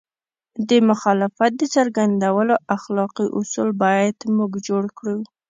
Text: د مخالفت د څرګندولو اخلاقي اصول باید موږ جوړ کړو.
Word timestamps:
د 0.69 0.71
مخالفت 0.89 1.51
د 1.57 1.63
څرګندولو 1.75 2.55
اخلاقي 2.75 3.25
اصول 3.39 3.69
باید 3.83 4.15
موږ 4.35 4.51
جوړ 4.67 4.83
کړو. 4.97 5.17